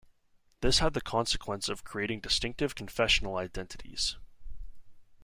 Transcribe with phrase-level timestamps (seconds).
[0.61, 4.15] This had the consequence of creating distinctive confessional identities.